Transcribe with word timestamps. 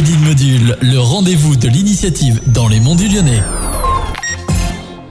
Le 0.00 0.98
rendez-vous 0.98 1.56
de 1.56 1.66
l'initiative 1.66 2.40
dans 2.54 2.68
les 2.68 2.78
monts 2.78 2.94
du 2.94 3.08
Lyonnais. 3.08 3.42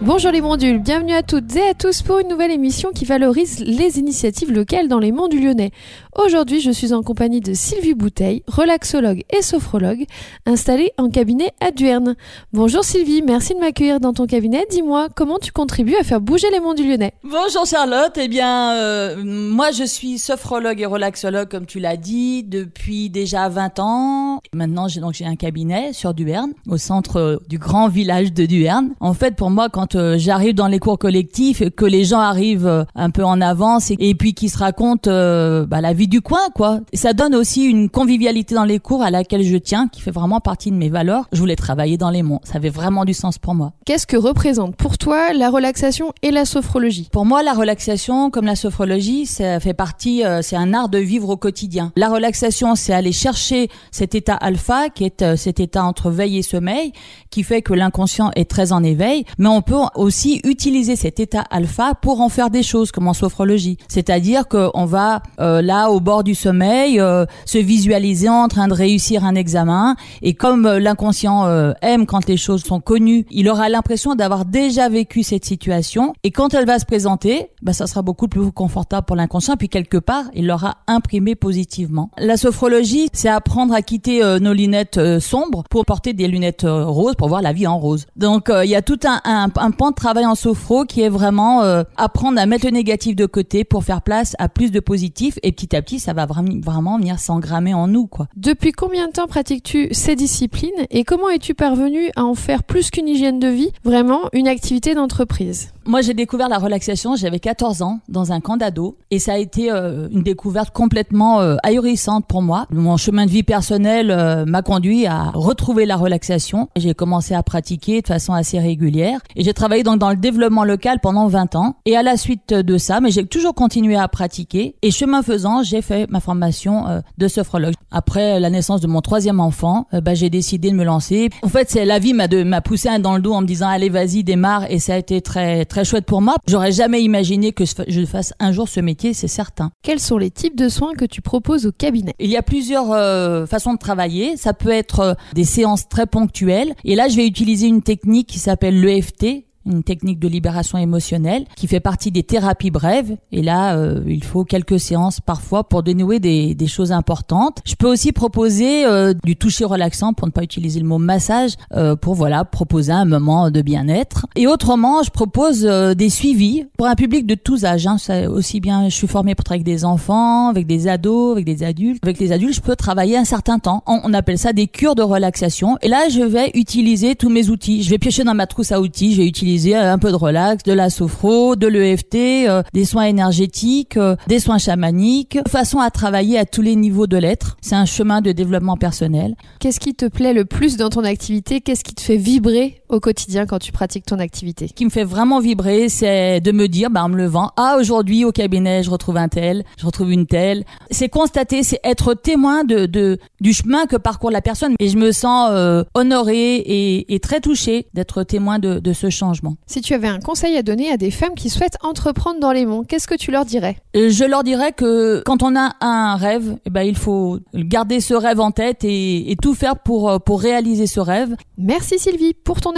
Bonjour 0.00 0.32
les 0.32 0.40
mondules, 0.40 0.80
bienvenue 0.80 1.12
à 1.12 1.22
toutes 1.22 1.54
et 1.54 1.68
à 1.68 1.74
tous 1.74 2.02
pour 2.02 2.18
une 2.18 2.26
nouvelle 2.26 2.50
émission 2.50 2.90
qui 2.90 3.04
valorise 3.04 3.60
les 3.60 4.00
initiatives 4.00 4.50
locales 4.50 4.88
dans 4.88 4.98
les 4.98 5.12
monts 5.12 5.28
du 5.28 5.40
Lyonnais. 5.40 5.70
Aujourd'hui, 6.14 6.60
je 6.60 6.70
suis 6.70 6.92
en 6.92 7.02
compagnie 7.02 7.40
de 7.40 7.54
Sylvie 7.54 7.94
Bouteille, 7.94 8.42
relaxologue 8.46 9.22
et 9.30 9.40
sophrologue, 9.40 10.04
installée 10.44 10.92
en 10.98 11.08
cabinet 11.08 11.52
à 11.60 11.70
Duerne. 11.70 12.16
Bonjour 12.52 12.84
Sylvie, 12.84 13.22
merci 13.22 13.54
de 13.54 13.60
m'accueillir 13.60 13.98
dans 13.98 14.12
ton 14.12 14.26
cabinet. 14.26 14.66
Dis-moi, 14.70 15.08
comment 15.14 15.38
tu 15.38 15.52
contribues 15.52 15.96
à 15.96 16.04
faire 16.04 16.20
bouger 16.20 16.48
les 16.50 16.60
monts 16.60 16.74
du 16.74 16.86
Lyonnais? 16.86 17.14
Bonjour 17.24 17.64
Charlotte, 17.64 18.12
eh 18.20 18.28
bien, 18.28 18.74
euh, 18.74 19.22
moi 19.24 19.70
je 19.70 19.84
suis 19.84 20.18
sophrologue 20.18 20.82
et 20.82 20.86
relaxologue 20.86 21.48
comme 21.48 21.64
tu 21.64 21.80
l'as 21.80 21.96
dit 21.96 22.42
depuis 22.42 23.08
déjà 23.08 23.48
20 23.48 23.78
ans. 23.78 24.40
Maintenant, 24.54 24.88
j'ai 24.88 25.00
donc 25.00 25.14
j'ai 25.14 25.24
un 25.24 25.36
cabinet 25.36 25.94
sur 25.94 26.12
Duerne, 26.12 26.52
au 26.68 26.76
centre 26.76 27.16
euh, 27.16 27.36
du 27.48 27.56
grand 27.58 27.88
village 27.88 28.34
de 28.34 28.44
Duerne. 28.44 28.90
En 29.00 29.14
fait, 29.14 29.34
pour 29.34 29.50
moi, 29.50 29.70
quand 29.70 29.94
euh, 29.94 30.16
j'arrive 30.18 30.54
dans 30.54 30.66
les 30.66 30.78
cours 30.78 30.98
collectifs, 30.98 31.62
que 31.70 31.86
les 31.86 32.04
gens 32.04 32.20
arrivent 32.20 32.66
euh, 32.66 32.84
un 32.94 33.08
peu 33.08 33.24
en 33.24 33.40
avance 33.40 33.90
et, 33.98 34.14
puis 34.14 34.34
qu'ils 34.34 34.50
se 34.50 34.58
racontent 34.58 35.10
bah, 35.10 35.80
la 35.80 35.92
vie 35.94 36.01
du 36.06 36.20
coin, 36.20 36.48
quoi. 36.54 36.80
Et 36.92 36.96
ça 36.96 37.12
donne 37.12 37.34
aussi 37.34 37.64
une 37.64 37.88
convivialité 37.88 38.54
dans 38.54 38.64
les 38.64 38.78
cours 38.78 39.02
à 39.02 39.10
laquelle 39.10 39.42
je 39.42 39.56
tiens, 39.56 39.88
qui 39.88 40.00
fait 40.00 40.10
vraiment 40.10 40.40
partie 40.40 40.70
de 40.70 40.76
mes 40.76 40.88
valeurs. 40.88 41.28
Je 41.32 41.38
voulais 41.38 41.56
travailler 41.56 41.96
dans 41.96 42.10
les 42.10 42.22
monts, 42.22 42.40
ça 42.44 42.56
avait 42.56 42.70
vraiment 42.70 43.04
du 43.04 43.14
sens 43.14 43.38
pour 43.38 43.54
moi. 43.54 43.72
Qu'est-ce 43.84 44.06
que 44.06 44.16
représente 44.16 44.76
pour 44.76 44.98
toi 44.98 45.32
la 45.32 45.50
relaxation 45.50 46.12
et 46.22 46.30
la 46.30 46.44
sophrologie? 46.44 47.08
Pour 47.12 47.24
moi, 47.24 47.42
la 47.42 47.52
relaxation, 47.52 48.30
comme 48.30 48.46
la 48.46 48.56
sophrologie, 48.56 49.26
ça 49.26 49.60
fait 49.60 49.74
partie, 49.74 50.24
euh, 50.24 50.42
c'est 50.42 50.56
un 50.56 50.74
art 50.74 50.88
de 50.88 50.98
vivre 50.98 51.28
au 51.28 51.36
quotidien. 51.36 51.92
La 51.96 52.08
relaxation, 52.08 52.74
c'est 52.74 52.92
aller 52.92 53.12
chercher 53.12 53.68
cet 53.90 54.14
état 54.14 54.34
alpha, 54.34 54.88
qui 54.88 55.04
est 55.04 55.22
euh, 55.22 55.36
cet 55.36 55.60
état 55.60 55.84
entre 55.84 56.10
veille 56.10 56.38
et 56.38 56.42
sommeil, 56.42 56.92
qui 57.30 57.42
fait 57.42 57.62
que 57.62 57.72
l'inconscient 57.72 58.30
est 58.36 58.48
très 58.48 58.72
en 58.72 58.82
éveil, 58.82 59.24
mais 59.38 59.48
on 59.48 59.62
peut 59.62 59.76
aussi 59.94 60.40
utiliser 60.44 60.96
cet 60.96 61.20
état 61.20 61.44
alpha 61.50 61.94
pour 61.94 62.20
en 62.20 62.28
faire 62.28 62.50
des 62.50 62.62
choses, 62.62 62.92
comme 62.92 63.08
en 63.08 63.14
sophrologie. 63.14 63.78
C'est-à-dire 63.88 64.48
qu'on 64.48 64.84
va 64.84 65.22
euh, 65.40 65.62
là 65.62 65.90
au 65.92 66.00
bord 66.00 66.24
du 66.24 66.34
sommeil 66.34 66.98
euh, 66.98 67.26
se 67.44 67.58
visualiser 67.58 68.28
en 68.28 68.48
train 68.48 68.68
de 68.68 68.74
réussir 68.74 69.24
un 69.24 69.34
examen, 69.34 69.94
et 70.22 70.34
comme 70.34 70.66
euh, 70.66 70.78
l'inconscient 70.80 71.46
euh, 71.46 71.72
aime 71.82 72.06
quand 72.06 72.26
les 72.26 72.36
choses 72.36 72.64
sont 72.64 72.80
connues, 72.80 73.26
il 73.30 73.48
aura 73.48 73.68
l'impression 73.68 74.14
d'avoir 74.14 74.44
déjà 74.44 74.88
vécu 74.88 75.22
cette 75.22 75.44
situation, 75.44 76.14
et 76.24 76.30
quand 76.30 76.54
elle 76.54 76.66
va 76.66 76.78
se 76.78 76.86
présenter, 76.86 77.48
bah, 77.62 77.72
ça 77.72 77.86
sera 77.86 78.02
beaucoup 78.02 78.28
plus 78.28 78.50
confortable 78.52 79.06
pour 79.06 79.16
l'inconscient, 79.16 79.56
puis 79.56 79.68
quelque 79.68 79.98
part, 79.98 80.24
il 80.34 80.46
l'aura 80.46 80.78
imprimé 80.86 81.34
positivement. 81.34 82.10
La 82.18 82.36
sophrologie, 82.36 83.08
c'est 83.12 83.28
apprendre 83.28 83.74
à 83.74 83.82
quitter 83.82 84.22
euh, 84.22 84.38
nos 84.38 84.52
lunettes 84.52 84.98
euh, 84.98 85.20
sombres 85.20 85.64
pour 85.70 85.84
porter 85.84 86.12
des 86.12 86.28
lunettes 86.28 86.64
euh, 86.64 86.84
roses, 86.86 87.14
pour 87.14 87.28
voir 87.28 87.42
la 87.42 87.52
vie 87.52 87.66
en 87.66 87.78
rose. 87.78 88.06
Donc, 88.16 88.50
il 88.64 88.70
y 88.70 88.74
a 88.74 88.82
tout 88.82 88.98
un, 89.04 89.20
un, 89.24 89.48
un 89.56 89.70
pan 89.70 89.90
de 89.90 89.94
travail 89.94 90.26
en 90.26 90.34
sophro 90.34 90.84
qui 90.84 91.02
est 91.02 91.08
vraiment 91.08 91.62
apprendre 91.96 92.40
à 92.40 92.46
mettre 92.46 92.64
le 92.66 92.70
négatif 92.72 93.16
de 93.16 93.26
côté 93.26 93.64
pour 93.64 93.84
faire 93.84 94.02
place 94.02 94.34
à 94.38 94.48
plus 94.48 94.70
de 94.70 94.80
positif, 94.80 95.38
et 95.42 95.52
petit 95.52 95.74
à 95.76 95.81
ça 95.98 96.12
va 96.12 96.26
vraiment, 96.26 96.60
vraiment 96.60 96.98
venir 96.98 97.18
s'engrammer 97.18 97.74
en 97.74 97.88
nous, 97.88 98.06
quoi. 98.06 98.28
Depuis 98.36 98.72
combien 98.72 99.08
de 99.08 99.12
temps 99.12 99.26
pratiques-tu 99.26 99.88
ces 99.92 100.16
disciplines 100.16 100.70
et 100.90 101.04
comment 101.04 101.28
es-tu 101.28 101.54
parvenu 101.54 102.10
à 102.16 102.24
en 102.24 102.34
faire 102.34 102.62
plus 102.62 102.90
qu'une 102.90 103.08
hygiène 103.08 103.38
de 103.38 103.48
vie, 103.48 103.72
vraiment 103.84 104.22
une 104.32 104.48
activité 104.48 104.94
d'entreprise? 104.94 105.72
Moi, 105.84 106.00
j'ai 106.00 106.14
découvert 106.14 106.48
la 106.48 106.58
relaxation, 106.58 107.16
j'avais 107.16 107.40
14 107.40 107.82
ans, 107.82 108.00
dans 108.08 108.32
un 108.32 108.40
camp 108.40 108.56
d'ado, 108.56 108.96
et 109.10 109.18
ça 109.18 109.34
a 109.34 109.38
été 109.38 109.70
euh, 109.70 110.08
une 110.12 110.22
découverte 110.22 110.70
complètement 110.70 111.40
euh, 111.40 111.56
ahurissante 111.62 112.26
pour 112.26 112.42
moi. 112.42 112.66
Mon 112.70 112.96
chemin 112.96 113.26
de 113.26 113.30
vie 113.30 113.42
personnel 113.42 114.10
euh, 114.10 114.44
m'a 114.44 114.62
conduit 114.62 115.06
à 115.06 115.30
retrouver 115.34 115.86
la 115.86 115.96
relaxation. 115.96 116.68
J'ai 116.76 116.94
commencé 116.94 117.34
à 117.34 117.42
pratiquer 117.42 118.00
de 118.00 118.06
façon 118.06 118.32
assez 118.32 118.58
régulière, 118.58 119.20
et 119.34 119.42
j'ai 119.42 119.54
travaillé 119.54 119.82
donc 119.82 119.98
dans 119.98 120.10
le 120.10 120.16
développement 120.16 120.64
local 120.64 120.98
pendant 121.00 121.26
20 121.26 121.56
ans. 121.56 121.76
Et 121.84 121.96
à 121.96 122.02
la 122.02 122.16
suite 122.16 122.54
de 122.54 122.78
ça, 122.78 123.00
mais 123.00 123.10
j'ai 123.10 123.26
toujours 123.26 123.54
continué 123.54 123.96
à 123.96 124.06
pratiquer, 124.08 124.76
et 124.82 124.90
chemin 124.90 125.22
faisant, 125.22 125.62
j'ai 125.62 125.82
fait 125.82 126.08
ma 126.10 126.20
formation 126.20 126.86
euh, 126.86 127.00
de 127.18 127.28
sophrologue. 127.28 127.74
Après 127.90 128.40
la 128.40 128.50
naissance 128.50 128.80
de 128.80 128.86
mon 128.86 129.00
troisième 129.00 129.40
enfant, 129.40 129.86
euh, 129.94 130.00
bah, 130.00 130.14
j'ai 130.14 130.30
décidé 130.30 130.70
de 130.70 130.76
me 130.76 130.84
lancer. 130.84 131.30
En 131.42 131.48
fait, 131.48 131.70
c'est 131.70 131.84
la 131.84 131.98
vie 131.98 132.14
m'a 132.14 132.28
m'a 132.44 132.60
poussé 132.60 132.88
un 132.88 132.98
dans 132.98 133.16
le 133.16 133.22
dos 133.22 133.32
en 133.32 133.42
me 133.42 133.46
disant 133.46 133.68
allez 133.68 133.88
vas-y 133.88 134.24
démarre, 134.24 134.70
et 134.70 134.78
ça 134.78 134.94
a 134.94 134.96
été 134.96 135.20
très 135.20 135.64
très 135.72 135.86
chouette 135.86 136.04
pour 136.04 136.20
moi. 136.20 136.36
J'aurais 136.46 136.70
jamais 136.70 137.02
imaginé 137.02 137.52
que 137.52 137.64
je 137.88 138.04
fasse 138.04 138.34
un 138.38 138.52
jour 138.52 138.68
ce 138.68 138.78
métier, 138.78 139.14
c'est 139.14 139.26
certain. 139.26 139.70
Quels 139.82 140.00
sont 140.00 140.18
les 140.18 140.30
types 140.30 140.54
de 140.54 140.68
soins 140.68 140.92
que 140.92 141.06
tu 141.06 141.22
proposes 141.22 141.64
au 141.64 141.72
cabinet? 141.72 142.12
Il 142.18 142.28
y 142.28 142.36
a 142.36 142.42
plusieurs 142.42 142.92
euh, 142.92 143.46
façons 143.46 143.72
de 143.72 143.78
travailler. 143.78 144.36
Ça 144.36 144.52
peut 144.52 144.68
être 144.68 145.00
euh, 145.00 145.14
des 145.32 145.44
séances 145.44 145.88
très 145.88 146.06
ponctuelles. 146.06 146.74
Et 146.84 146.94
là, 146.94 147.08
je 147.08 147.16
vais 147.16 147.26
utiliser 147.26 147.68
une 147.68 147.80
technique 147.80 148.28
qui 148.28 148.38
s'appelle 148.38 148.82
l'EFT 148.82 149.46
une 149.66 149.82
technique 149.82 150.18
de 150.18 150.28
libération 150.28 150.78
émotionnelle 150.78 151.44
qui 151.56 151.66
fait 151.66 151.80
partie 151.80 152.10
des 152.10 152.22
thérapies 152.22 152.70
brèves. 152.70 153.16
Et 153.30 153.42
là, 153.42 153.76
euh, 153.76 154.02
il 154.06 154.24
faut 154.24 154.44
quelques 154.44 154.80
séances 154.80 155.20
parfois 155.20 155.64
pour 155.68 155.82
dénouer 155.82 156.18
des, 156.18 156.54
des 156.54 156.66
choses 156.66 156.92
importantes. 156.92 157.58
Je 157.64 157.74
peux 157.74 157.88
aussi 157.88 158.12
proposer 158.12 158.84
euh, 158.86 159.14
du 159.24 159.36
toucher 159.36 159.64
relaxant 159.64 160.12
pour 160.12 160.26
ne 160.26 160.32
pas 160.32 160.42
utiliser 160.42 160.80
le 160.80 160.86
mot 160.86 160.98
massage 160.98 161.52
euh, 161.74 161.96
pour 161.96 162.14
voilà 162.14 162.44
proposer 162.44 162.92
un 162.92 163.04
moment 163.04 163.50
de 163.50 163.62
bien-être. 163.62 164.26
Et 164.36 164.46
autrement, 164.46 165.02
je 165.02 165.10
propose 165.10 165.64
euh, 165.64 165.94
des 165.94 166.10
suivis 166.10 166.64
pour 166.76 166.86
un 166.86 166.94
public 166.94 167.26
de 167.26 167.34
tous 167.34 167.64
âges. 167.64 167.86
Hein. 167.86 167.96
Aussi 168.28 168.60
bien, 168.60 168.88
je 168.88 168.94
suis 168.94 169.06
formée 169.06 169.34
pour 169.34 169.44
travailler 169.44 169.62
avec 169.62 169.74
des 169.74 169.84
enfants, 169.84 170.48
avec 170.48 170.66
des 170.66 170.88
ados, 170.88 171.32
avec 171.32 171.44
des 171.44 171.62
adultes. 171.62 172.02
Avec 172.02 172.18
les 172.18 172.32
adultes, 172.32 172.54
je 172.54 172.60
peux 172.60 172.76
travailler 172.76 173.16
un 173.16 173.24
certain 173.24 173.58
temps. 173.58 173.82
On, 173.86 174.00
on 174.04 174.14
appelle 174.14 174.38
ça 174.38 174.52
des 174.52 174.66
cures 174.66 174.94
de 174.94 175.02
relaxation. 175.02 175.78
Et 175.82 175.88
là, 175.88 176.08
je 176.08 176.22
vais 176.22 176.50
utiliser 176.54 177.14
tous 177.14 177.28
mes 177.28 177.48
outils. 177.48 177.82
Je 177.82 177.90
vais 177.90 177.98
piocher 177.98 178.24
dans 178.24 178.34
ma 178.34 178.46
trousse 178.46 178.72
à 178.72 178.80
outils. 178.80 179.12
Je 179.12 179.18
vais 179.18 179.28
utiliser 179.28 179.51
un 179.74 179.98
peu 179.98 180.10
de 180.10 180.16
relax, 180.16 180.62
de 180.62 180.72
la 180.72 180.90
sophro, 180.90 181.56
de 181.56 181.66
l'EFT, 181.66 182.48
euh, 182.48 182.62
des 182.72 182.84
soins 182.84 183.04
énergétiques, 183.04 183.96
euh, 183.96 184.16
des 184.26 184.40
soins 184.40 184.58
chamaniques, 184.58 185.38
façon 185.48 185.78
à 185.78 185.90
travailler 185.90 186.38
à 186.38 186.44
tous 186.44 186.62
les 186.62 186.76
niveaux 186.76 187.06
de 187.06 187.16
l'être. 187.16 187.56
C'est 187.60 187.74
un 187.74 187.84
chemin 187.84 188.20
de 188.20 188.32
développement 188.32 188.76
personnel. 188.76 189.34
Qu'est-ce 189.60 189.80
qui 189.80 189.94
te 189.94 190.06
plaît 190.06 190.32
le 190.32 190.44
plus 190.44 190.76
dans 190.76 190.90
ton 190.90 191.04
activité? 191.04 191.60
Qu'est-ce 191.60 191.84
qui 191.84 191.94
te 191.94 192.00
fait 192.00 192.16
vibrer 192.16 192.81
au 192.92 193.00
quotidien 193.00 193.46
quand 193.46 193.58
tu 193.58 193.72
pratiques 193.72 194.06
ton 194.06 194.18
activité 194.18 194.68
Ce 194.68 194.72
qui 194.72 194.84
me 194.84 194.90
fait 194.90 195.04
vraiment 195.04 195.40
vibrer, 195.40 195.88
c'est 195.88 196.40
de 196.40 196.52
me 196.52 196.68
dire, 196.68 196.90
bah, 196.90 197.04
en 197.04 197.08
me 197.08 197.16
levant, 197.16 197.50
ah, 197.56 197.76
aujourd'hui, 197.78 198.24
au 198.24 198.32
cabinet, 198.32 198.82
je 198.82 198.90
retrouve 198.90 199.16
un 199.16 199.28
tel, 199.28 199.64
je 199.78 199.86
retrouve 199.86 200.12
une 200.12 200.26
telle. 200.26 200.64
C'est 200.90 201.08
constater, 201.08 201.62
c'est 201.62 201.80
être 201.84 202.14
témoin 202.14 202.64
de, 202.64 202.86
de, 202.86 203.18
du 203.40 203.52
chemin 203.52 203.86
que 203.86 203.96
parcourt 203.96 204.30
la 204.30 204.40
personne. 204.42 204.74
Et 204.78 204.88
je 204.88 204.96
me 204.96 205.12
sens 205.12 205.50
euh, 205.52 205.84
honorée 205.94 206.56
et, 206.56 207.14
et 207.14 207.20
très 207.20 207.40
touchée 207.40 207.86
d'être 207.94 208.22
témoin 208.22 208.58
de, 208.58 208.78
de 208.78 208.92
ce 208.92 209.10
changement. 209.10 209.56
Si 209.66 209.80
tu 209.80 209.94
avais 209.94 210.08
un 210.08 210.20
conseil 210.20 210.56
à 210.56 210.62
donner 210.62 210.90
à 210.90 210.96
des 210.96 211.10
femmes 211.10 211.34
qui 211.34 211.50
souhaitent 211.50 211.78
entreprendre 211.82 212.40
dans 212.40 212.52
les 212.52 212.66
monts, 212.66 212.84
qu'est-ce 212.84 213.08
que 213.08 213.14
tu 213.16 213.30
leur 213.30 213.44
dirais? 213.44 213.76
Euh, 213.96 214.10
Je 214.10 214.24
leur 214.24 214.44
dirais 214.44 214.72
que 214.72 215.22
quand 215.24 215.42
on 215.42 215.56
a 215.56 215.72
un 215.80 216.16
rêve, 216.16 216.56
eh 216.66 216.70
ben, 216.70 216.82
il 216.82 216.96
faut 216.96 217.38
garder 217.54 218.00
ce 218.00 218.14
rêve 218.14 218.40
en 218.40 218.50
tête 218.50 218.84
et, 218.84 219.30
et 219.30 219.36
tout 219.36 219.54
faire 219.54 219.78
pour, 219.78 220.10
euh, 220.10 220.18
pour 220.18 220.40
réaliser 220.40 220.86
ce 220.86 221.00
rêve. 221.00 221.34
Merci 221.58 221.98
Sylvie 221.98 222.34
pour 222.34 222.60
ton 222.60 222.74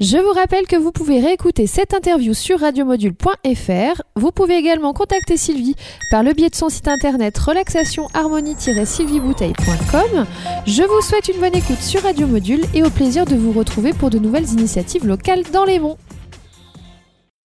Je 0.00 0.18
vous 0.18 0.32
rappelle 0.32 0.66
que 0.66 0.76
vous 0.76 0.90
pouvez 0.92 1.20
réécouter 1.20 1.66
cette 1.66 1.92
interview 1.92 2.32
sur 2.34 2.60
radiomodule.fr. 2.60 4.02
Vous 4.16 4.30
pouvez 4.30 4.56
également 4.56 4.92
contacter 4.92 5.36
Sylvie 5.36 5.74
par 6.10 6.22
le 6.22 6.32
biais 6.32 6.50
de 6.50 6.54
son 6.54 6.68
site 6.68 6.86
internet 6.86 7.36
relaxation-harmonie-sylviebouteille.com. 7.38 10.26
Je 10.66 10.82
vous 10.82 11.00
souhaite 11.00 11.26
une 11.28 11.40
bonne 11.40 11.56
écoute 11.56 11.80
sur 11.80 12.02
Radio 12.02 12.28
Module 12.28 12.62
et 12.74 12.84
au 12.84 12.90
plaisir 12.90 13.24
de 13.24 13.34
vous 13.34 13.52
retrouver 13.52 13.92
pour 13.92 14.10
de 14.10 14.18
nouvelles 14.18 14.52
initiatives 14.52 15.06
locales 15.06 15.42
dans 15.52 15.64
les 15.64 15.80
monts. 15.80 15.98